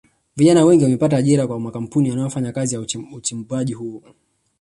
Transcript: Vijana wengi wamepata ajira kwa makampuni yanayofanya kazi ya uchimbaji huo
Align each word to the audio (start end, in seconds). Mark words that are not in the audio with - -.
Vijana 0.35 0.65
wengi 0.65 0.83
wamepata 0.83 1.17
ajira 1.17 1.47
kwa 1.47 1.59
makampuni 1.59 2.09
yanayofanya 2.09 2.51
kazi 2.51 2.75
ya 2.75 2.81
uchimbaji 3.13 3.73
huo 3.73 4.03